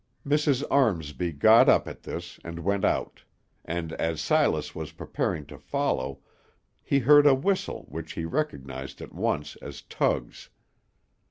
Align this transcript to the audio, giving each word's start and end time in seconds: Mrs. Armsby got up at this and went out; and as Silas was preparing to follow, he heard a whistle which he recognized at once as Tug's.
Mrs. 0.25 0.63
Armsby 0.71 1.31
got 1.33 1.69
up 1.69 1.87
at 1.87 2.01
this 2.01 2.39
and 2.43 2.61
went 2.63 2.83
out; 2.83 3.21
and 3.63 3.93
as 3.93 4.19
Silas 4.19 4.73
was 4.73 4.93
preparing 4.93 5.45
to 5.45 5.59
follow, 5.59 6.21
he 6.81 6.97
heard 6.97 7.27
a 7.27 7.35
whistle 7.35 7.85
which 7.87 8.13
he 8.13 8.25
recognized 8.25 8.99
at 9.03 9.13
once 9.13 9.57
as 9.57 9.83
Tug's. 9.83 10.49